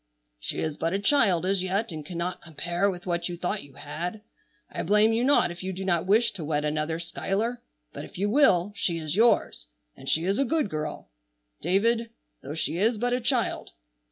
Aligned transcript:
She 0.39 0.61
is 0.61 0.77
but 0.77 0.93
a 0.93 0.99
child 0.99 1.45
as 1.45 1.61
yet 1.61 1.91
and 1.91 2.03
cannot 2.03 2.41
compare 2.41 2.89
with 2.89 3.05
what 3.05 3.29
you 3.29 3.37
thought 3.37 3.61
you 3.61 3.75
had. 3.75 4.23
I 4.71 4.81
blame 4.81 5.13
you 5.13 5.23
not 5.23 5.51
if 5.51 5.61
you 5.61 5.71
do 5.71 5.85
not 5.85 6.07
wish 6.07 6.31
to 6.31 6.43
wed 6.43 6.65
another 6.65 6.97
Schuyler, 6.97 7.61
but 7.93 8.03
if 8.03 8.17
you 8.17 8.27
will 8.27 8.73
she 8.75 8.97
is 8.97 9.15
yours. 9.15 9.67
And 9.95 10.09
she 10.09 10.25
is 10.25 10.39
a 10.39 10.43
good 10.43 10.71
girl. 10.71 11.11
David, 11.61 12.09
though 12.41 12.55
she 12.55 12.79
is 12.79 12.97
but 12.97 13.13
a 13.13 13.21
child. 13.21 13.73